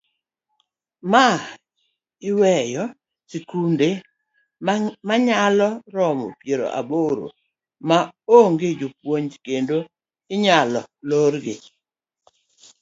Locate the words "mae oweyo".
1.11-2.83